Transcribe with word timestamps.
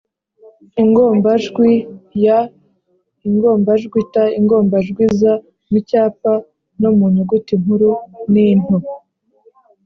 ingombajwi 0.81 1.69
y,ingombajwi 2.23 3.99
t 4.13 4.15
n’ingombajwi 4.29 5.03
z 5.17 5.19
mu 5.69 5.79
cyapa 5.87 6.33
no 6.79 6.89
mu 6.97 7.05
nyuguti 7.13 7.53
nkuru 7.61 7.89
n’into;. 8.31 8.77